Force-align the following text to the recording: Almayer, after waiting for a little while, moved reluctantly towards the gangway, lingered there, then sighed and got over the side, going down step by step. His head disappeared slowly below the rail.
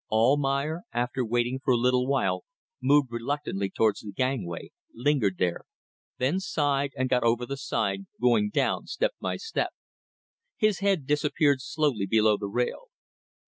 Almayer, 0.09 0.81
after 0.91 1.23
waiting 1.23 1.59
for 1.63 1.71
a 1.73 1.77
little 1.77 2.07
while, 2.07 2.43
moved 2.81 3.11
reluctantly 3.11 3.69
towards 3.69 3.99
the 4.01 4.11
gangway, 4.11 4.71
lingered 4.95 5.37
there, 5.37 5.61
then 6.17 6.39
sighed 6.39 6.89
and 6.97 7.07
got 7.07 7.21
over 7.21 7.45
the 7.45 7.55
side, 7.55 8.07
going 8.19 8.49
down 8.49 8.87
step 8.87 9.13
by 9.21 9.35
step. 9.37 9.69
His 10.57 10.79
head 10.79 11.05
disappeared 11.05 11.61
slowly 11.61 12.07
below 12.07 12.35
the 12.35 12.47
rail. 12.49 12.87